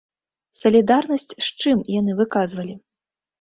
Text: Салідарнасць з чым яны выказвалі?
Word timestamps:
Салідарнасць 0.59 1.27
з 1.33 1.47
чым 1.61 1.85
яны 1.99 2.17
выказвалі? 2.23 2.73